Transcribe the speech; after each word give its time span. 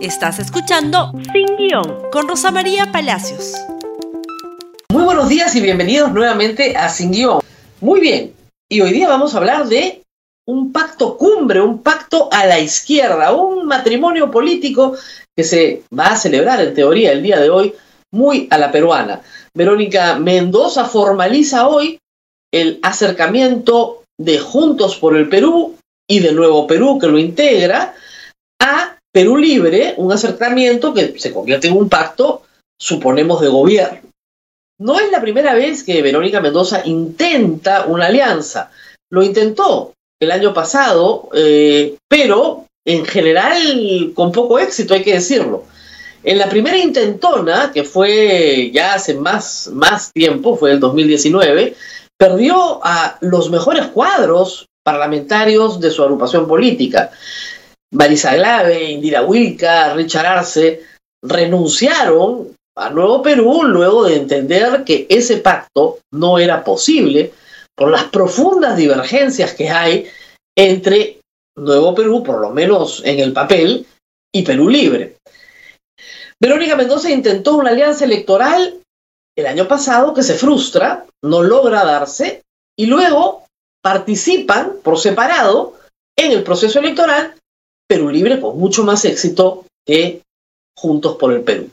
Estás 0.00 0.38
escuchando 0.38 1.12
Sin 1.32 1.56
Guión 1.56 2.08
con 2.12 2.28
Rosa 2.28 2.52
María 2.52 2.92
Palacios. 2.92 3.54
Muy 4.92 5.02
buenos 5.02 5.28
días 5.28 5.56
y 5.56 5.60
bienvenidos 5.60 6.12
nuevamente 6.12 6.76
a 6.76 6.88
Sin 6.88 7.10
Guión. 7.10 7.40
Muy 7.80 7.98
bien, 8.00 8.32
y 8.68 8.80
hoy 8.80 8.92
día 8.92 9.08
vamos 9.08 9.34
a 9.34 9.38
hablar 9.38 9.66
de 9.66 10.02
un 10.46 10.70
pacto 10.72 11.16
cumbre, 11.16 11.60
un 11.60 11.82
pacto 11.82 12.28
a 12.30 12.46
la 12.46 12.60
izquierda, 12.60 13.32
un 13.32 13.66
matrimonio 13.66 14.30
político 14.30 14.96
que 15.36 15.42
se 15.42 15.82
va 15.96 16.12
a 16.12 16.16
celebrar 16.16 16.60
en 16.60 16.74
teoría 16.74 17.10
el 17.10 17.20
día 17.20 17.40
de 17.40 17.50
hoy 17.50 17.74
muy 18.12 18.46
a 18.50 18.58
la 18.58 18.70
peruana. 18.70 19.20
Verónica 19.52 20.16
Mendoza 20.16 20.84
formaliza 20.84 21.66
hoy 21.66 21.98
el 22.52 22.78
acercamiento 22.84 24.04
de 24.16 24.38
Juntos 24.38 24.96
por 24.96 25.16
el 25.16 25.28
Perú 25.28 25.76
y 26.08 26.20
de 26.20 26.32
Nuevo 26.32 26.68
Perú 26.68 27.00
que 27.00 27.08
lo 27.08 27.18
integra 27.18 27.94
a 28.60 28.97
Perú 29.12 29.36
Libre, 29.36 29.94
un 29.96 30.12
acercamiento 30.12 30.92
que 30.94 31.18
se 31.18 31.32
convierte 31.32 31.68
en 31.68 31.76
un 31.76 31.88
pacto, 31.88 32.42
suponemos, 32.78 33.40
de 33.40 33.48
gobierno. 33.48 34.00
No 34.80 35.00
es 35.00 35.10
la 35.10 35.20
primera 35.20 35.54
vez 35.54 35.82
que 35.82 36.02
Verónica 36.02 36.40
Mendoza 36.40 36.82
intenta 36.84 37.86
una 37.86 38.06
alianza. 38.06 38.70
Lo 39.10 39.22
intentó 39.22 39.94
el 40.20 40.30
año 40.30 40.54
pasado, 40.54 41.28
eh, 41.34 41.96
pero 42.08 42.66
en 42.86 43.04
general 43.04 44.12
con 44.14 44.32
poco 44.32 44.58
éxito, 44.58 44.94
hay 44.94 45.02
que 45.02 45.14
decirlo. 45.14 45.64
En 46.22 46.38
la 46.38 46.48
primera 46.48 46.76
intentona, 46.76 47.70
que 47.72 47.84
fue 47.84 48.70
ya 48.72 48.94
hace 48.94 49.14
más, 49.14 49.68
más 49.72 50.12
tiempo, 50.12 50.56
fue 50.56 50.72
el 50.72 50.80
2019, 50.80 51.74
perdió 52.16 52.80
a 52.82 53.18
los 53.20 53.50
mejores 53.50 53.86
cuadros 53.86 54.66
parlamentarios 54.82 55.80
de 55.80 55.90
su 55.90 56.02
agrupación 56.02 56.48
política. 56.48 57.10
Marisa 57.92 58.34
Glave, 58.34 58.90
Indira 58.90 59.22
Wilca, 59.22 59.94
Richard 59.94 60.26
Arce, 60.26 60.82
renunciaron 61.22 62.54
a 62.76 62.90
Nuevo 62.90 63.22
Perú 63.22 63.64
luego 63.64 64.04
de 64.04 64.16
entender 64.16 64.84
que 64.84 65.06
ese 65.08 65.38
pacto 65.38 65.98
no 66.12 66.38
era 66.38 66.62
posible 66.62 67.32
por 67.74 67.90
las 67.90 68.04
profundas 68.04 68.76
divergencias 68.76 69.54
que 69.54 69.70
hay 69.70 70.06
entre 70.56 71.20
Nuevo 71.56 71.94
Perú, 71.94 72.22
por 72.22 72.40
lo 72.40 72.50
menos 72.50 73.02
en 73.04 73.18
el 73.20 73.32
papel, 73.32 73.86
y 74.32 74.42
Perú 74.42 74.68
Libre. 74.68 75.16
Verónica 76.40 76.76
Mendoza 76.76 77.10
intentó 77.10 77.56
una 77.56 77.70
alianza 77.70 78.04
electoral 78.04 78.80
el 79.36 79.46
año 79.46 79.66
pasado 79.66 80.14
que 80.14 80.22
se 80.22 80.34
frustra, 80.34 81.06
no 81.24 81.42
logra 81.42 81.84
darse, 81.84 82.42
y 82.76 82.86
luego 82.86 83.46
participan 83.82 84.74
por 84.82 84.98
separado 84.98 85.74
en 86.16 86.32
el 86.32 86.42
proceso 86.42 86.78
electoral 86.80 87.34
Perú 87.88 88.10
Libre 88.10 88.40
con 88.40 88.58
mucho 88.58 88.84
más 88.84 89.04
éxito 89.04 89.64
que 89.86 90.22
Juntos 90.76 91.16
por 91.16 91.32
el 91.32 91.40
Perú. 91.40 91.70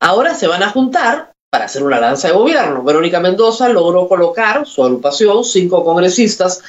Ahora 0.00 0.34
se 0.34 0.46
van 0.46 0.62
a 0.62 0.70
juntar 0.70 1.32
para 1.50 1.66
hacer 1.66 1.82
una 1.82 2.00
lanza 2.00 2.28
de 2.28 2.34
gobierno. 2.34 2.82
Verónica 2.82 3.20
Mendoza 3.20 3.68
logró 3.68 4.08
colocar 4.08 4.66
su 4.66 4.82
agrupación, 4.82 5.44
cinco 5.44 5.84
congresistas, 5.84 6.62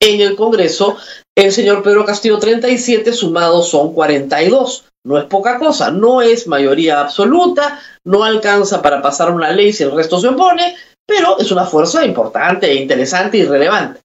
en 0.00 0.20
el 0.20 0.36
Congreso. 0.36 0.96
El 1.36 1.52
señor 1.52 1.82
Pedro 1.82 2.04
Castillo, 2.04 2.38
37, 2.38 3.12
sumados 3.12 3.68
son 3.68 3.94
42. 3.94 4.84
No 5.04 5.18
es 5.18 5.24
poca 5.24 5.58
cosa, 5.58 5.90
no 5.90 6.22
es 6.22 6.46
mayoría 6.46 7.00
absoluta, 7.00 7.80
no 8.04 8.24
alcanza 8.24 8.82
para 8.82 9.00
pasar 9.00 9.32
una 9.32 9.52
ley 9.52 9.72
si 9.72 9.84
el 9.84 9.92
resto 9.92 10.20
se 10.20 10.28
opone, 10.28 10.76
pero 11.06 11.38
es 11.38 11.50
una 11.50 11.64
fuerza 11.64 12.04
importante, 12.04 12.74
interesante 12.74 13.38
y 13.38 13.44
relevante. 13.44 14.00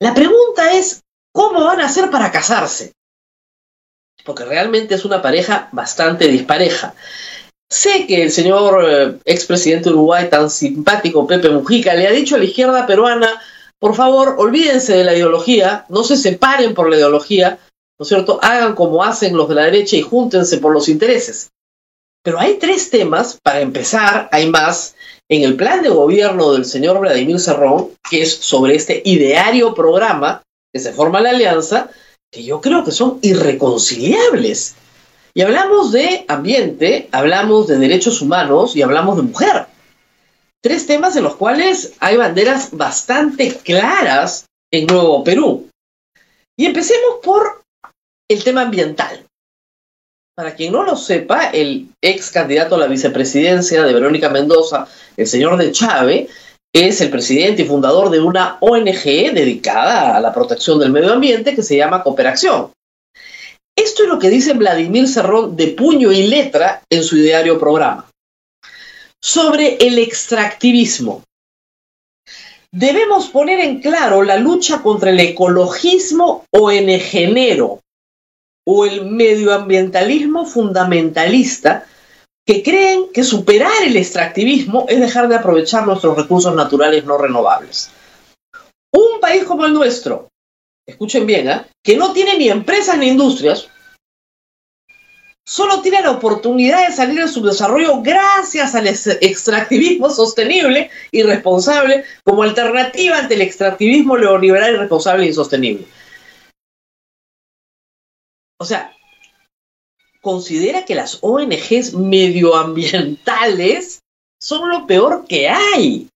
La 0.00 0.12
pregunta 0.12 0.72
es, 0.72 1.02
¿cómo 1.32 1.64
van 1.64 1.80
a 1.80 1.86
hacer 1.86 2.10
para 2.10 2.30
casarse? 2.30 2.92
Porque 4.24 4.44
realmente 4.44 4.94
es 4.94 5.04
una 5.04 5.22
pareja 5.22 5.68
bastante 5.72 6.28
dispareja. 6.28 6.94
Sé 7.70 8.06
que 8.06 8.22
el 8.22 8.30
señor 8.30 8.84
eh, 8.86 9.14
expresidente 9.24 9.88
de 9.88 9.94
Uruguay, 9.94 10.28
tan 10.28 10.50
simpático 10.50 11.26
Pepe 11.26 11.48
Mujica, 11.48 11.94
le 11.94 12.06
ha 12.06 12.12
dicho 12.12 12.36
a 12.36 12.38
la 12.38 12.44
izquierda 12.44 12.86
peruana, 12.86 13.40
por 13.78 13.94
favor, 13.94 14.36
olvídense 14.38 14.94
de 14.94 15.04
la 15.04 15.14
ideología, 15.14 15.86
no 15.88 16.04
se 16.04 16.16
separen 16.16 16.74
por 16.74 16.90
la 16.90 16.96
ideología, 16.96 17.58
¿no 17.98 18.04
es 18.04 18.08
cierto? 18.08 18.38
Hagan 18.42 18.74
como 18.74 19.02
hacen 19.02 19.36
los 19.36 19.48
de 19.48 19.54
la 19.54 19.64
derecha 19.64 19.96
y 19.96 20.02
júntense 20.02 20.58
por 20.58 20.72
los 20.72 20.88
intereses. 20.88 21.50
Pero 22.22 22.38
hay 22.38 22.58
tres 22.58 22.90
temas, 22.90 23.38
para 23.42 23.60
empezar, 23.60 24.28
hay 24.30 24.48
más, 24.48 24.94
en 25.28 25.42
el 25.42 25.56
plan 25.56 25.82
de 25.82 25.88
gobierno 25.88 26.52
del 26.52 26.64
señor 26.64 27.00
Vladimir 27.00 27.40
Cerrón, 27.40 27.90
que 28.08 28.22
es 28.22 28.34
sobre 28.36 28.76
este 28.76 29.02
ideario 29.04 29.74
programa 29.74 30.42
que 30.72 30.78
se 30.78 30.92
forma 30.92 31.20
la 31.20 31.30
alianza, 31.30 31.90
que 32.32 32.42
yo 32.42 32.60
creo 32.60 32.82
que 32.82 32.90
son 32.90 33.18
irreconciliables. 33.22 34.74
Y 35.34 35.42
hablamos 35.42 35.92
de 35.92 36.24
ambiente, 36.28 37.08
hablamos 37.12 37.68
de 37.68 37.78
derechos 37.78 38.20
humanos 38.22 38.74
y 38.74 38.82
hablamos 38.82 39.16
de 39.16 39.22
mujer. 39.22 39.66
Tres 40.62 40.86
temas 40.86 41.14
en 41.16 41.24
los 41.24 41.36
cuales 41.36 41.94
hay 42.00 42.16
banderas 42.16 42.70
bastante 42.72 43.54
claras 43.54 44.46
en 44.70 44.86
Nuevo 44.86 45.22
Perú. 45.22 45.68
Y 46.56 46.66
empecemos 46.66 47.18
por 47.22 47.62
el 48.28 48.42
tema 48.42 48.62
ambiental. 48.62 49.26
Para 50.34 50.54
quien 50.54 50.72
no 50.72 50.82
lo 50.82 50.96
sepa, 50.96 51.50
el 51.50 51.88
ex 52.00 52.30
candidato 52.30 52.76
a 52.76 52.78
la 52.78 52.86
vicepresidencia 52.86 53.82
de 53.82 53.92
Verónica 53.92 54.30
Mendoza, 54.30 54.86
el 55.16 55.26
señor 55.26 55.58
de 55.58 55.72
Chávez, 55.72 56.30
es 56.72 57.00
el 57.00 57.10
presidente 57.10 57.62
y 57.62 57.66
fundador 57.66 58.10
de 58.10 58.20
una 58.20 58.56
ONG 58.60 59.04
dedicada 59.34 60.16
a 60.16 60.20
la 60.20 60.32
protección 60.32 60.78
del 60.78 60.92
medio 60.92 61.12
ambiente 61.12 61.54
que 61.54 61.62
se 61.62 61.76
llama 61.76 62.02
Cooperación. 62.02 62.72
Esto 63.76 64.02
es 64.02 64.08
lo 64.08 64.18
que 64.18 64.30
dice 64.30 64.54
Vladimir 64.54 65.08
Cerrón 65.08 65.56
de 65.56 65.68
puño 65.68 66.12
y 66.12 66.26
letra 66.26 66.82
en 66.90 67.02
su 67.02 67.16
ideario 67.16 67.58
programa. 67.58 68.08
Sobre 69.20 69.76
el 69.76 69.98
extractivismo. 69.98 71.22
Debemos 72.70 73.28
poner 73.28 73.60
en 73.60 73.80
claro 73.80 74.22
la 74.22 74.36
lucha 74.36 74.82
contra 74.82 75.10
el 75.10 75.20
ecologismo 75.20 76.46
o 76.50 76.70
o 78.64 78.86
el 78.86 79.04
medioambientalismo 79.04 80.46
fundamentalista 80.46 81.86
que 82.46 82.62
creen 82.62 83.12
que 83.12 83.24
superar 83.24 83.82
el 83.84 83.96
extractivismo 83.96 84.86
es 84.88 85.00
dejar 85.00 85.28
de 85.28 85.36
aprovechar 85.36 85.86
nuestros 85.86 86.16
recursos 86.16 86.54
naturales 86.54 87.04
no 87.04 87.18
renovables. 87.18 87.90
Un 88.92 89.20
país 89.20 89.44
como 89.44 89.64
el 89.64 89.72
nuestro, 89.72 90.28
escuchen 90.86 91.26
bien, 91.26 91.48
¿eh? 91.48 91.64
que 91.84 91.96
no 91.96 92.12
tiene 92.12 92.36
ni 92.36 92.48
empresas 92.48 92.98
ni 92.98 93.08
industrias, 93.08 93.68
solo 95.46 95.82
tiene 95.82 96.02
la 96.02 96.12
oportunidad 96.12 96.88
de 96.88 96.94
salir 96.94 97.20
de 97.20 97.28
su 97.28 97.42
desarrollo 97.42 98.02
gracias 98.02 98.74
al 98.74 98.86
extractivismo 98.86 100.10
sostenible 100.10 100.90
y 101.10 101.22
responsable 101.22 102.04
como 102.24 102.42
alternativa 102.42 103.18
ante 103.18 103.34
el 103.34 103.42
extractivismo 103.42 104.16
neoliberal 104.16 104.74
irresponsable 104.74 105.24
e 105.24 105.28
insostenible. 105.28 105.86
O 108.58 108.64
sea, 108.64 108.94
considera 110.22 110.84
que 110.84 110.94
las 110.94 111.18
ONGs 111.20 111.94
medioambientales 111.94 114.02
son 114.40 114.70
lo 114.70 114.86
peor 114.86 115.24
que 115.26 115.48
hay. 115.48 116.08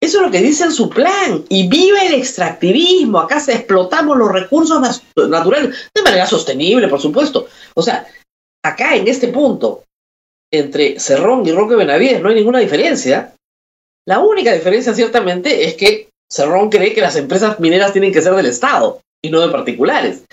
Eso 0.00 0.18
es 0.18 0.26
lo 0.26 0.30
que 0.30 0.42
dice 0.42 0.64
en 0.64 0.72
su 0.72 0.90
plan. 0.90 1.44
Y 1.48 1.68
vive 1.68 2.06
el 2.06 2.14
extractivismo. 2.14 3.20
Acá 3.20 3.40
se 3.40 3.54
explotamos 3.54 4.16
los 4.16 4.30
recursos 4.30 5.02
naturales 5.28 5.88
de 5.94 6.02
manera 6.02 6.26
sostenible, 6.26 6.88
por 6.88 7.00
supuesto. 7.00 7.48
O 7.74 7.82
sea, 7.82 8.06
acá 8.62 8.96
en 8.96 9.08
este 9.08 9.28
punto, 9.28 9.84
entre 10.52 11.00
Cerrón 11.00 11.46
y 11.46 11.52
Roque 11.52 11.76
Benavides 11.76 12.22
no 12.22 12.28
hay 12.28 12.34
ninguna 12.36 12.58
diferencia. 12.58 13.34
La 14.06 14.20
única 14.20 14.52
diferencia, 14.52 14.94
ciertamente, 14.94 15.64
es 15.64 15.74
que 15.74 16.10
Cerrón 16.30 16.70
cree 16.70 16.94
que 16.94 17.00
las 17.00 17.16
empresas 17.16 17.58
mineras 17.60 17.92
tienen 17.92 18.12
que 18.12 18.22
ser 18.22 18.34
del 18.34 18.46
Estado 18.46 19.00
y 19.22 19.30
no 19.30 19.40
de 19.40 19.52
particulares. 19.52 20.24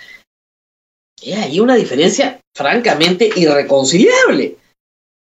Y 1.26 1.34
hay 1.34 1.60
una 1.60 1.74
diferencia 1.74 2.40
francamente 2.56 3.28
irreconciliable 3.36 4.58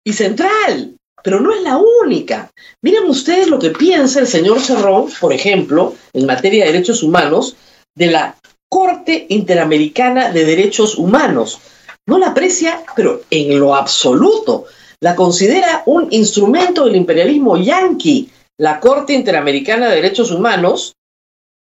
y 0.04 0.12
central, 0.12 0.96
pero 1.22 1.38
no 1.38 1.54
es 1.54 1.62
la 1.62 1.78
única. 2.02 2.50
Miren 2.82 3.04
ustedes 3.04 3.46
lo 3.46 3.60
que 3.60 3.70
piensa 3.70 4.18
el 4.18 4.26
señor 4.26 4.60
Cerrón, 4.60 5.08
por 5.20 5.32
ejemplo, 5.32 5.94
en 6.12 6.26
materia 6.26 6.64
de 6.64 6.72
derechos 6.72 7.04
humanos, 7.04 7.54
de 7.94 8.08
la 8.08 8.36
Corte 8.68 9.26
Interamericana 9.28 10.32
de 10.32 10.44
Derechos 10.44 10.98
Humanos. 10.98 11.60
No 12.08 12.18
la 12.18 12.30
aprecia, 12.30 12.82
pero 12.96 13.22
en 13.30 13.60
lo 13.60 13.76
absoluto. 13.76 14.64
La 14.98 15.14
considera 15.14 15.84
un 15.86 16.08
instrumento 16.10 16.84
del 16.84 16.96
imperialismo 16.96 17.56
yanqui, 17.56 18.28
la 18.58 18.80
Corte 18.80 19.12
Interamericana 19.12 19.88
de 19.88 19.96
Derechos 19.96 20.32
Humanos, 20.32 20.94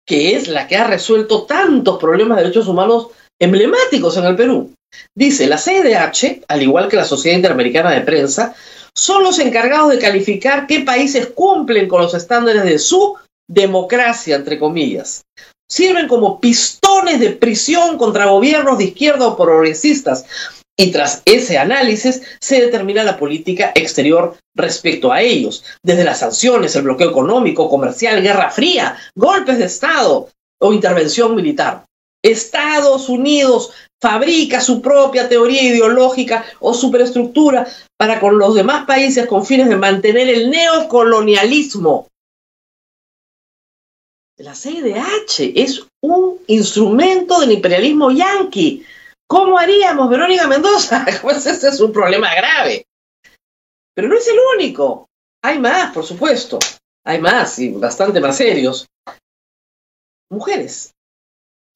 que 0.06 0.36
es 0.36 0.48
la 0.48 0.66
que 0.66 0.76
ha 0.76 0.86
resuelto 0.86 1.44
tantos 1.44 1.98
problemas 1.98 2.36
de 2.36 2.42
derechos 2.42 2.68
humanos 2.68 3.08
emblemáticos 3.40 4.16
en 4.16 4.24
el 4.24 4.36
Perú. 4.36 4.72
Dice, 5.14 5.46
la 5.46 5.56
CDH, 5.56 6.44
al 6.48 6.62
igual 6.62 6.88
que 6.88 6.96
la 6.96 7.04
Sociedad 7.04 7.36
Interamericana 7.36 7.90
de 7.90 8.00
Prensa, 8.00 8.54
son 8.94 9.22
los 9.22 9.38
encargados 9.38 9.90
de 9.90 9.98
calificar 9.98 10.66
qué 10.66 10.80
países 10.80 11.26
cumplen 11.28 11.86
con 11.86 12.02
los 12.02 12.14
estándares 12.14 12.64
de 12.64 12.78
su 12.78 13.16
democracia, 13.48 14.36
entre 14.36 14.58
comillas. 14.58 15.24
Sirven 15.68 16.08
como 16.08 16.40
pistones 16.40 17.20
de 17.20 17.30
prisión 17.30 17.98
contra 17.98 18.26
gobiernos 18.26 18.78
de 18.78 18.84
izquierda 18.84 19.26
o 19.26 19.36
progresistas. 19.36 20.24
Y 20.78 20.92
tras 20.92 21.22
ese 21.24 21.58
análisis 21.58 22.22
se 22.40 22.60
determina 22.60 23.02
la 23.02 23.18
política 23.18 23.72
exterior 23.74 24.36
respecto 24.54 25.10
a 25.10 25.22
ellos, 25.22 25.64
desde 25.82 26.04
las 26.04 26.18
sanciones, 26.18 26.76
el 26.76 26.82
bloqueo 26.82 27.10
económico, 27.10 27.68
comercial, 27.68 28.22
guerra 28.22 28.50
fría, 28.50 28.96
golpes 29.14 29.58
de 29.58 29.64
Estado 29.64 30.28
o 30.60 30.72
intervención 30.72 31.34
militar. 31.34 31.84
Estados 32.22 33.08
Unidos 33.08 33.72
fabrica 34.00 34.60
su 34.60 34.82
propia 34.82 35.28
teoría 35.28 35.62
ideológica 35.62 36.44
o 36.60 36.74
superestructura 36.74 37.66
para 37.96 38.20
con 38.20 38.38
los 38.38 38.54
demás 38.54 38.86
países 38.86 39.26
con 39.26 39.46
fines 39.46 39.68
de 39.68 39.76
mantener 39.76 40.28
el 40.28 40.50
neocolonialismo. 40.50 42.08
La 44.38 44.54
CIDH 44.54 45.52
es 45.54 45.86
un 46.02 46.38
instrumento 46.46 47.40
del 47.40 47.52
imperialismo 47.52 48.10
yanqui. 48.10 48.84
¿Cómo 49.26 49.58
haríamos, 49.58 50.10
Verónica 50.10 50.46
Mendoza? 50.46 51.06
Pues 51.22 51.46
este 51.46 51.68
es 51.68 51.80
un 51.80 51.92
problema 51.92 52.34
grave. 52.34 52.84
Pero 53.94 54.08
no 54.08 54.16
es 54.16 54.28
el 54.28 54.36
único. 54.56 55.08
Hay 55.42 55.58
más, 55.58 55.92
por 55.92 56.04
supuesto. 56.04 56.58
Hay 57.04 57.18
más 57.18 57.58
y 57.58 57.70
bastante 57.70 58.20
más 58.20 58.36
serios. 58.36 58.86
Mujeres. 60.30 60.92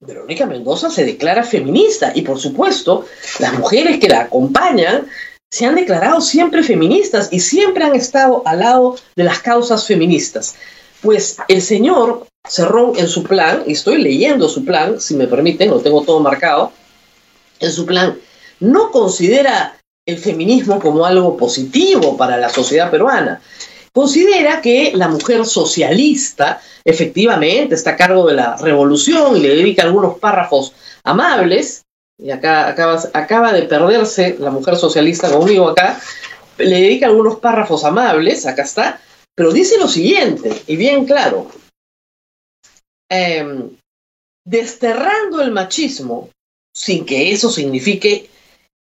Verónica 0.03 0.47
Mendoza 0.47 0.89
se 0.89 1.05
declara 1.05 1.45
feminista 1.45 2.13
y 2.15 2.23
por 2.23 2.41
supuesto 2.41 3.05
las 3.39 3.53
mujeres 3.59 3.99
que 3.99 4.09
la 4.09 4.23
acompañan 4.23 5.07
se 5.51 5.67
han 5.67 5.75
declarado 5.75 6.23
siempre 6.23 6.63
feministas 6.63 7.29
y 7.31 7.41
siempre 7.41 7.85
han 7.85 7.95
estado 7.95 8.43
al 8.47 8.61
lado 8.61 8.97
de 9.15 9.25
las 9.25 9.41
causas 9.41 9.87
feministas. 9.87 10.55
Pues 11.03 11.37
el 11.49 11.61
señor 11.61 12.27
Cerrón 12.49 12.95
en 12.97 13.09
su 13.09 13.25
plan, 13.25 13.65
y 13.67 13.73
estoy 13.73 14.01
leyendo 14.01 14.49
su 14.49 14.65
plan, 14.65 14.99
si 14.99 15.15
me 15.17 15.27
permiten, 15.27 15.69
lo 15.69 15.81
tengo 15.81 16.03
todo 16.03 16.21
marcado, 16.21 16.73
en 17.59 17.71
su 17.71 17.85
plan 17.85 18.19
no 18.59 18.91
considera 18.91 19.77
el 20.07 20.17
feminismo 20.17 20.81
como 20.81 21.05
algo 21.05 21.37
positivo 21.37 22.17
para 22.17 22.39
la 22.39 22.49
sociedad 22.49 22.91
peruana. 22.91 23.43
Considera 23.93 24.61
que 24.61 24.93
la 24.95 25.09
mujer 25.09 25.45
socialista 25.45 26.61
efectivamente 26.85 27.75
está 27.75 27.91
a 27.91 27.97
cargo 27.97 28.27
de 28.27 28.35
la 28.35 28.57
revolución 28.57 29.37
y 29.37 29.41
le 29.41 29.57
dedica 29.57 29.83
algunos 29.83 30.19
párrafos 30.19 30.73
amables, 31.03 31.83
y 32.19 32.31
acá 32.31 32.69
acaba, 32.69 33.53
de 33.53 33.63
perderse 33.63 34.37
la 34.39 34.51
mujer 34.51 34.77
socialista 34.77 35.31
conmigo 35.33 35.71
acá, 35.71 36.01
le 36.59 36.83
dedica 36.83 37.07
algunos 37.07 37.41
párrafos 37.41 37.85
amables, 37.85 38.47
acá 38.47 38.63
está, 38.63 39.01
pero 39.35 39.53
dice 39.53 39.79
lo 39.79 39.89
siguiente, 39.89 40.63
y 40.67 40.77
bien 40.77 41.07
claro, 41.07 41.51
em, 43.09 43.71
desterrando 44.45 45.41
el 45.43 45.51
machismo 45.51 46.31
sin 46.75 47.05
que 47.05 47.33
eso 47.33 47.51
signifique 47.51 48.31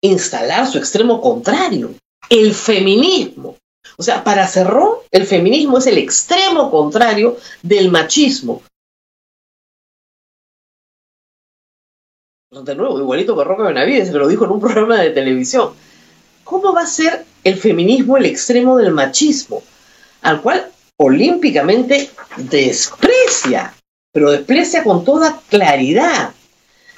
instalar 0.03 0.67
su 0.67 0.77
extremo 0.77 1.21
contrario, 1.21 1.95
el 2.29 2.53
feminismo. 2.53 3.57
O 3.97 4.03
sea, 4.03 4.23
para 4.23 4.47
Cerrón, 4.47 4.95
el 5.11 5.25
feminismo 5.25 5.77
es 5.77 5.87
el 5.87 5.97
extremo 5.97 6.71
contrario 6.71 7.37
del 7.61 7.91
machismo. 7.91 8.61
De 12.51 12.75
nuevo, 12.75 12.99
igualito 12.99 13.37
que 13.37 13.45
Roca 13.45 13.63
Benavides, 13.63 14.11
que 14.11 14.17
lo 14.17 14.27
dijo 14.27 14.43
en 14.45 14.51
un 14.51 14.59
programa 14.59 14.99
de 14.99 15.11
televisión. 15.11 15.71
¿Cómo 16.43 16.73
va 16.73 16.81
a 16.81 16.87
ser 16.87 17.25
el 17.45 17.55
feminismo 17.55 18.17
el 18.17 18.25
extremo 18.25 18.77
del 18.77 18.91
machismo? 18.91 19.63
Al 20.21 20.41
cual 20.41 20.69
olímpicamente 20.97 22.09
desprecia, 22.37 23.73
pero 24.11 24.31
desprecia 24.31 24.83
con 24.83 25.05
toda 25.05 25.39
claridad. 25.49 26.33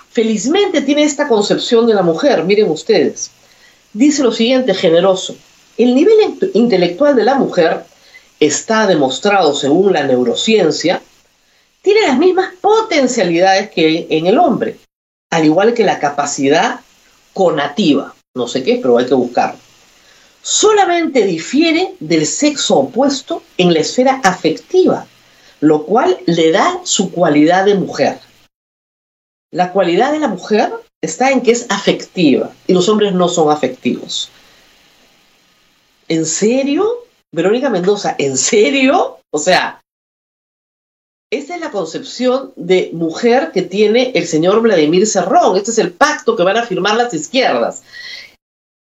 Felizmente 0.10 0.82
tiene 0.82 1.04
esta 1.04 1.28
concepción 1.28 1.86
de 1.88 1.94
la 1.94 2.02
mujer, 2.02 2.44
miren 2.44 2.70
ustedes. 2.70 3.32
Dice 3.94 4.24
lo 4.24 4.32
siguiente, 4.32 4.74
generoso. 4.74 5.36
El 5.78 5.96
nivel 5.96 6.40
intelectual 6.54 7.16
de 7.16 7.24
la 7.24 7.36
mujer 7.36 7.84
está 8.40 8.86
demostrado 8.86 9.56
según 9.56 9.94
la 9.94 10.04
neurociencia, 10.04 11.02
tiene 11.82 12.02
las 12.02 12.18
mismas 12.18 12.54
potencialidades 12.62 13.72
que 13.72 14.08
en 14.10 14.28
el 14.28 14.38
hombre, 14.38 14.78
al 15.32 15.46
igual 15.46 15.74
que 15.74 15.84
la 15.84 16.00
capacidad 16.00 16.80
conativa. 17.34 18.14
No 18.36 18.48
sé 18.48 18.64
qué, 18.64 18.80
pero 18.82 18.98
hay 18.98 19.06
que 19.06 19.14
buscarlo. 19.16 19.60
Solamente 20.42 21.26
difiere 21.26 21.96
del 22.00 22.26
sexo 22.26 22.78
opuesto 22.78 23.44
en 23.58 23.74
la 23.74 23.80
esfera 23.80 24.22
afectiva, 24.24 25.08
lo 25.60 25.86
cual 25.86 26.20
le 26.26 26.52
da 26.52 26.82
su 26.84 27.12
cualidad 27.12 27.66
de 27.66 27.76
mujer. 27.76 28.20
La 29.52 29.72
cualidad 29.72 30.12
de 30.12 30.20
la 30.20 30.28
mujer 30.28 30.72
está 31.02 31.32
en 31.32 31.42
que 31.42 31.52
es 31.52 31.66
afectiva 31.70 32.52
y 32.68 32.74
los 32.74 32.90
hombres 32.90 33.14
no 33.14 33.28
son 33.28 33.52
afectivos. 33.52 34.30
¿En 36.08 36.26
serio? 36.26 37.06
Verónica 37.32 37.70
Mendoza, 37.70 38.16
¿en 38.18 38.38
serio? 38.38 39.20
O 39.32 39.40
sea, 39.40 39.82
esa 41.32 41.56
es 41.56 41.62
la 41.62 41.72
concepción 41.72 42.54
de 42.56 42.92
mujer 42.94 43.52
que 43.52 43.64
tiene 43.64 44.12
el 44.14 44.28
señor 44.28 44.62
Vladimir 44.62 45.08
Cerrón. 45.08 45.58
Este 45.58 45.72
es 45.72 45.80
el 45.80 45.92
pacto 45.92 46.36
que 46.36 46.44
van 46.44 46.58
a 46.58 46.66
firmar 46.66 46.96
las 46.96 47.14
izquierdas. 47.14 47.82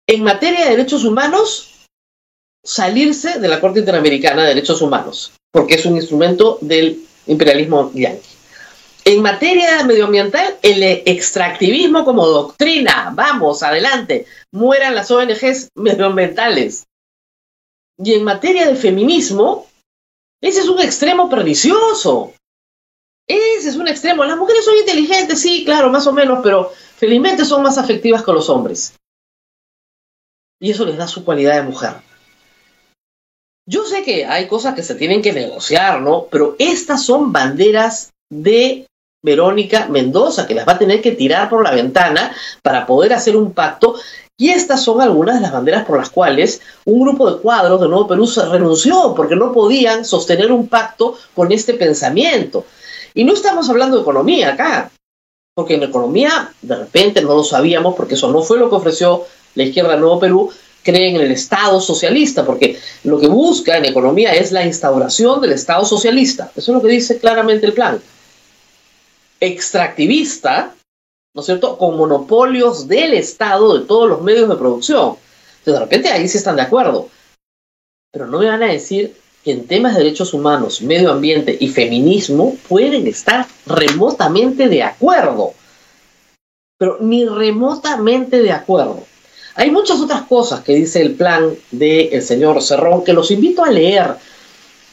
En 0.07 0.23
materia 0.23 0.63
de 0.63 0.71
derechos 0.71 1.03
humanos, 1.03 1.85
salirse 2.63 3.39
de 3.39 3.47
la 3.49 3.59
Corte 3.59 3.79
Interamericana 3.79 4.43
de 4.43 4.49
Derechos 4.49 4.81
Humanos, 4.81 5.33
porque 5.51 5.75
es 5.75 5.85
un 5.85 5.97
instrumento 5.97 6.57
del 6.61 7.05
imperialismo 7.25 7.91
yanqui. 7.93 8.29
En 9.03 9.21
materia 9.21 9.83
medioambiental, 9.85 10.57
el 10.61 10.83
extractivismo 10.83 12.03
como 12.03 12.25
doctrina. 12.27 13.11
Vamos, 13.15 13.63
adelante. 13.63 14.25
Mueran 14.51 14.95
las 14.95 15.09
ONGs 15.11 15.69
medioambientales. 15.75 16.85
Y 17.97 18.13
en 18.13 18.23
materia 18.23 18.67
de 18.67 18.75
feminismo, 18.75 19.67
ese 20.41 20.61
es 20.61 20.69
un 20.69 20.79
extremo 20.79 21.29
pernicioso. 21.29 22.33
Ese 23.27 23.69
es 23.69 23.75
un 23.75 23.87
extremo. 23.87 24.23
Las 24.23 24.37
mujeres 24.37 24.63
son 24.63 24.77
inteligentes, 24.77 25.41
sí, 25.41 25.65
claro, 25.65 25.89
más 25.89 26.07
o 26.07 26.13
menos, 26.13 26.39
pero 26.43 26.71
felizmente 26.95 27.43
son 27.43 27.63
más 27.63 27.77
afectivas 27.77 28.23
que 28.23 28.31
los 28.31 28.49
hombres. 28.49 28.93
Y 30.59 30.71
eso 30.71 30.85
les 30.85 30.97
da 30.97 31.07
su 31.07 31.25
cualidad 31.25 31.55
de 31.55 31.63
mujer. 31.63 31.93
Yo 33.69 33.83
sé 33.83 34.01
que 34.03 34.25
hay 34.25 34.47
cosas 34.47 34.75
que 34.75 34.83
se 34.83 34.95
tienen 34.95 35.21
que 35.21 35.33
negociar, 35.33 36.01
¿no? 36.01 36.27
Pero 36.31 36.55
estas 36.57 37.03
son 37.03 37.33
banderas 37.33 38.11
de 38.29 38.87
Verónica 39.23 39.87
Mendoza, 39.89 40.47
que 40.47 40.55
las 40.55 40.67
va 40.67 40.73
a 40.73 40.79
tener 40.79 41.01
que 41.01 41.11
tirar 41.11 41.49
por 41.49 41.63
la 41.63 41.71
ventana 41.71 42.33
para 42.61 42.85
poder 42.85 43.13
hacer 43.13 43.35
un 43.35 43.53
pacto 43.53 43.95
y 44.39 44.51
estas 44.51 44.83
son 44.83 45.01
algunas 45.01 45.35
de 45.35 45.41
las 45.41 45.51
banderas 45.51 45.83
por 45.85 45.97
las 45.97 46.11
cuales 46.11 46.61
un 46.85 47.01
grupo 47.01 47.31
de 47.31 47.41
cuadros 47.41 47.81
de 47.81 47.87
Nuevo 47.87 48.07
Perú 48.07 48.27
se 48.27 48.45
renunció, 48.45 49.15
porque 49.15 49.35
no 49.35 49.51
podían 49.51 50.05
sostener 50.05 50.51
un 50.51 50.67
pacto 50.67 51.17
con 51.33 51.51
este 51.51 51.73
pensamiento. 51.73 52.65
Y 53.15 53.23
no 53.23 53.33
estamos 53.33 53.67
hablando 53.67 53.97
de 53.97 54.03
economía 54.03 54.53
acá, 54.53 54.91
porque 55.55 55.73
en 55.73 55.83
economía 55.83 56.53
de 56.61 56.75
repente 56.75 57.23
no 57.23 57.33
lo 57.33 57.43
sabíamos, 57.43 57.95
porque 57.95 58.13
eso 58.13 58.31
no 58.31 58.43
fue 58.43 58.59
lo 58.59 58.69
que 58.69 58.75
ofreció 58.75 59.25
la 59.55 59.63
izquierda 59.63 59.93
de 59.93 60.01
Nuevo 60.01 60.19
Perú, 60.19 60.51
creen 60.83 61.15
en 61.15 61.23
el 61.23 61.31
Estado 61.31 61.81
socialista, 61.81 62.45
porque 62.45 62.79
lo 63.05 63.19
que 63.19 63.27
busca 63.27 63.75
en 63.75 63.85
economía 63.85 64.35
es 64.35 64.51
la 64.51 64.63
instauración 64.63 65.41
del 65.41 65.53
Estado 65.53 65.83
socialista. 65.83 66.51
Eso 66.55 66.71
es 66.71 66.75
lo 66.75 66.81
que 66.83 66.93
dice 66.93 67.17
claramente 67.17 67.65
el 67.65 67.73
plan. 67.73 67.99
Extractivista, 69.39 70.75
¿no 71.37 71.41
es 71.41 71.45
cierto?, 71.45 71.77
con 71.77 71.95
monopolios 71.95 72.87
del 72.87 73.13
Estado 73.13 73.77
de 73.77 73.85
todos 73.85 74.09
los 74.09 74.23
medios 74.23 74.49
de 74.49 74.55
producción. 74.55 75.17
Entonces, 75.59 75.73
de 75.75 75.79
repente 75.79 76.09
ahí 76.09 76.27
sí 76.27 76.39
están 76.39 76.55
de 76.55 76.63
acuerdo. 76.63 77.09
Pero 78.11 78.25
no 78.25 78.39
me 78.39 78.47
van 78.47 78.63
a 78.63 78.71
decir 78.71 79.15
que 79.43 79.51
en 79.51 79.67
temas 79.67 79.93
de 79.93 80.03
derechos 80.03 80.33
humanos, 80.33 80.81
medio 80.81 81.11
ambiente 81.11 81.55
y 81.59 81.67
feminismo 81.67 82.57
pueden 82.67 83.05
estar 83.05 83.45
remotamente 83.67 84.67
de 84.67 84.81
acuerdo. 84.81 85.53
Pero 86.79 86.97
ni 87.01 87.27
remotamente 87.27 88.41
de 88.41 88.51
acuerdo. 88.51 89.03
Hay 89.53 89.69
muchas 89.69 89.99
otras 89.99 90.23
cosas 90.23 90.61
que 90.61 90.73
dice 90.73 91.03
el 91.03 91.13
plan 91.13 91.53
del 91.69 92.19
señor 92.23 92.63
Cerrón 92.63 93.03
que 93.03 93.13
los 93.13 93.29
invito 93.29 93.63
a 93.63 93.69
leer. 93.69 94.15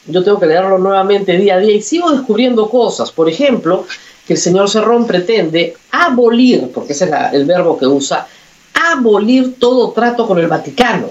Yo 0.05 0.23
tengo 0.23 0.39
que 0.39 0.45
leerlo 0.45 0.77
nuevamente 0.77 1.39
día 1.39 1.55
a 1.55 1.59
día 1.59 1.75
y 1.75 1.81
sigo 1.81 2.11
descubriendo 2.11 2.69
cosas. 2.69 3.11
Por 3.11 3.27
ejemplo, 3.27 3.87
que 4.25 4.33
el 4.33 4.39
señor 4.39 4.69
Cerrón 4.69 5.05
pretende 5.05 5.75
abolir, 5.91 6.71
porque 6.73 6.93
ese 6.93 7.05
es 7.05 7.11
el 7.33 7.45
verbo 7.45 7.77
que 7.77 7.85
usa, 7.85 8.27
abolir 8.73 9.59
todo 9.59 9.91
trato 9.91 10.27
con 10.27 10.39
el 10.39 10.47
Vaticano, 10.47 11.09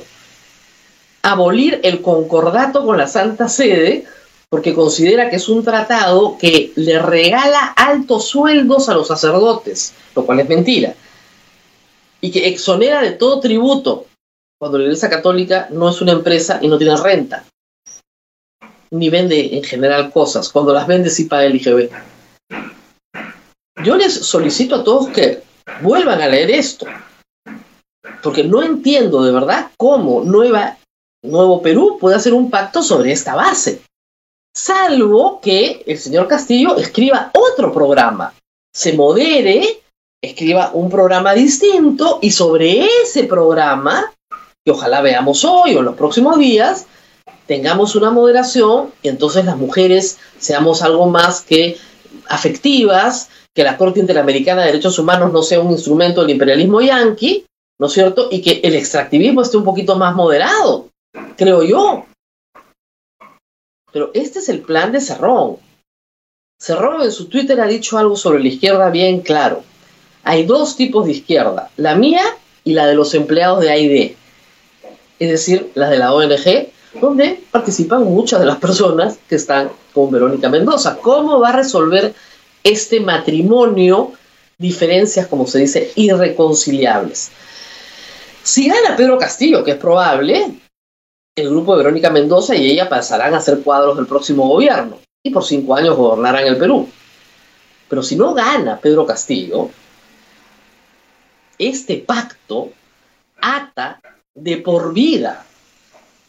abolir 1.23 1.80
el 1.83 2.02
concordato 2.02 2.85
con 2.85 2.99
la 2.99 3.06
Santa 3.06 3.49
Sede, 3.49 4.04
porque 4.49 4.75
considera 4.75 5.30
que 5.30 5.37
es 5.37 5.49
un 5.49 5.64
tratado 5.64 6.37
que 6.38 6.73
le 6.76 6.99
regala 7.00 7.73
altos 7.76 8.28
sueldos 8.28 8.88
a 8.88 8.94
los 8.94 9.09
sacerdotes, 9.09 9.94
lo 10.14 10.26
cual 10.26 10.40
es 10.40 10.49
mentira, 10.49 10.94
y 12.21 12.30
que 12.30 12.49
exonera 12.49 13.00
de 13.00 13.12
todo 13.12 13.40
tributo, 13.40 14.06
cuando 14.59 14.78
la 14.78 14.85
Iglesia 14.85 15.11
Católica 15.11 15.68
no 15.71 15.88
es 15.88 16.00
una 16.00 16.12
empresa 16.12 16.59
y 16.62 16.68
no 16.68 16.78
tiene 16.78 16.97
renta, 16.97 17.44
ni 18.90 19.11
vende 19.11 19.56
en 19.56 19.64
general 19.64 20.12
cosas, 20.12 20.49
cuando 20.49 20.73
las 20.73 20.87
vende 20.87 21.11
sí 21.11 21.25
paga 21.25 21.44
el 21.44 21.56
IGB. 21.56 21.90
Yo 23.82 23.96
les 23.96 24.14
solicito 24.14 24.76
a 24.76 24.84
todos 24.84 25.08
que 25.08 25.42
vuelvan 25.82 26.20
a 26.20 26.28
leer 26.28 26.50
esto, 26.50 26.86
Porque 28.22 28.44
no 28.44 28.62
entiendo 28.62 29.22
de 29.22 29.32
verdad 29.32 29.70
cómo 29.76 30.22
Nuevo 30.22 31.62
Perú 31.62 31.98
puede 32.00 32.16
hacer 32.16 32.32
un 32.32 32.50
pacto 32.50 32.82
sobre 32.82 33.12
esta 33.12 33.34
base. 33.34 33.82
Salvo 34.56 35.40
que 35.40 35.82
el 35.86 35.98
señor 35.98 36.28
Castillo 36.28 36.76
escriba 36.76 37.30
otro 37.34 37.72
programa, 37.72 38.32
se 38.72 38.92
modere, 38.92 39.82
escriba 40.22 40.70
un 40.72 40.88
programa 40.88 41.34
distinto 41.34 42.20
y 42.22 42.30
sobre 42.30 42.86
ese 43.02 43.24
programa, 43.24 44.12
que 44.64 44.70
ojalá 44.70 45.00
veamos 45.00 45.44
hoy 45.44 45.74
o 45.74 45.80
en 45.80 45.84
los 45.86 45.96
próximos 45.96 46.38
días, 46.38 46.86
tengamos 47.46 47.96
una 47.96 48.10
moderación 48.10 48.92
y 49.02 49.08
entonces 49.08 49.44
las 49.44 49.56
mujeres 49.56 50.18
seamos 50.38 50.82
algo 50.82 51.06
más 51.06 51.40
que 51.40 51.76
afectivas, 52.28 53.28
que 53.54 53.62
la 53.62 53.76
Corte 53.76 54.00
Interamericana 54.00 54.62
de 54.62 54.68
Derechos 54.68 54.99
Humanos 54.99 55.32
no 55.32 55.42
sea 55.42 55.61
un 55.61 55.70
instrumento 55.70 56.20
del 56.20 56.30
imperialismo 56.30 56.80
yanqui, 56.80 57.46
¿no 57.78 57.87
es 57.87 57.92
cierto? 57.92 58.28
Y 58.30 58.42
que 58.42 58.61
el 58.64 58.75
extractivismo 58.75 59.42
esté 59.42 59.56
un 59.56 59.64
poquito 59.64 59.96
más 59.96 60.14
moderado, 60.14 60.88
creo 61.37 61.62
yo. 61.62 62.04
Pero 63.92 64.11
este 64.12 64.40
es 64.40 64.49
el 64.49 64.61
plan 64.61 64.90
de 64.90 65.00
Cerrón. 65.00 65.58
Cerrón 66.61 67.02
en 67.02 67.12
su 67.12 67.28
Twitter 67.28 67.61
ha 67.61 67.66
dicho 67.66 67.96
algo 67.96 68.16
sobre 68.16 68.40
la 68.40 68.49
izquierda 68.49 68.90
bien 68.90 69.20
claro. 69.20 69.62
Hay 70.25 70.46
dos 70.46 70.76
tipos 70.76 71.06
de 71.06 71.12
izquierda, 71.12 71.70
la 71.76 71.94
mía 71.94 72.23
y 72.64 72.73
la 72.73 72.87
de 72.87 72.94
los 72.94 73.14
empleados 73.14 73.61
de 73.61 73.70
AID, 73.70 74.16
es 75.20 75.30
decir, 75.30 75.70
la 75.75 75.90
de 75.90 75.99
la 75.99 76.12
ONG, 76.12 76.70
donde 77.00 77.44
participan 77.50 78.04
muchas 78.04 78.40
de 78.40 78.46
las 78.46 78.56
personas 78.56 79.18
que 79.28 79.37
están 79.37 79.70
con 79.92 80.11
Verónica 80.11 80.49
Mendoza. 80.49 80.96
¿Cómo 81.00 81.38
va 81.38 81.50
a 81.50 81.56
resolver 81.56 82.14
este 82.64 82.99
matrimonio 82.99 84.12
diferencias, 84.59 85.28
como 85.28 85.47
se 85.47 85.61
dice, 85.61 85.92
irreconciliables? 85.94 87.30
Si 88.42 88.68
gana 88.68 88.97
Pedro 88.97 89.18
Castillo, 89.18 89.62
que 89.62 89.73
es 89.73 89.76
probable, 89.76 90.54
el 91.37 91.50
grupo 91.50 91.73
de 91.73 91.78
Verónica 91.85 92.11
Mendoza 92.11 92.54
y 92.54 92.71
ella 92.71 92.88
pasarán 92.88 93.35
a 93.35 93.40
ser 93.40 93.61
cuadros 93.61 93.97
del 93.97 94.06
próximo 94.06 94.49
gobierno 94.49 94.99
y 95.23 95.30
por 95.30 95.44
cinco 95.44 95.75
años 95.75 95.97
gobernarán 95.97 96.47
el 96.47 96.56
Perú. 96.56 96.88
Pero 97.88 98.02
si 98.02 98.16
no 98.16 98.35
gana 98.35 98.78
Pedro 98.80 99.06
Castillo, 99.06 99.71
este 101.59 101.97
pacto 101.99 102.71
ata 103.40 104.00
de 104.35 104.56
por 104.59 104.92
vida 104.92 105.44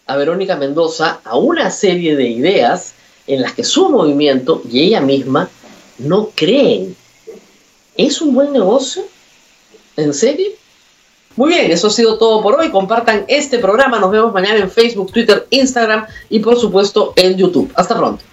a 0.08 0.15
Verónica 0.15 0.56
Mendoza 0.56 1.20
a 1.24 1.38
una 1.38 1.72
serie 1.72 2.15
de 2.15 2.27
ideas 2.27 2.94
en 3.27 3.42
las 3.42 3.54
que 3.54 3.63
su 3.63 3.89
movimiento 3.89 4.62
y 4.72 4.82
ella 4.82 5.01
misma 5.01 5.50
no 5.97 6.29
creen. 6.35 6.95
¿Es 7.97 8.21
un 8.21 8.33
buen 8.33 8.51
negocio? 8.51 9.03
¿En 9.97 10.13
serio? 10.13 10.47
Muy 11.35 11.49
bien, 11.49 11.71
eso 11.71 11.87
ha 11.87 11.91
sido 11.91 12.17
todo 12.17 12.41
por 12.41 12.59
hoy. 12.59 12.71
Compartan 12.71 13.25
este 13.27 13.59
programa. 13.59 13.99
Nos 13.99 14.11
vemos 14.11 14.33
mañana 14.33 14.59
en 14.59 14.69
Facebook, 14.69 15.11
Twitter, 15.11 15.47
Instagram 15.49 16.05
y 16.29 16.39
por 16.39 16.57
supuesto 16.57 17.13
en 17.15 17.35
YouTube. 17.35 17.71
Hasta 17.75 17.97
pronto. 17.97 18.23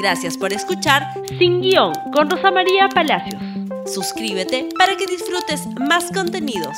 Gracias 0.00 0.36
por 0.38 0.52
escuchar 0.52 1.02
Sin 1.38 1.60
Guión 1.60 1.92
con 2.14 2.30
Rosa 2.30 2.50
María 2.50 2.88
Palacios. 2.88 3.40
Suscríbete 3.86 4.68
para 4.78 4.96
que 4.96 5.06
disfrutes 5.06 5.66
más 5.78 6.10
contenidos. 6.12 6.76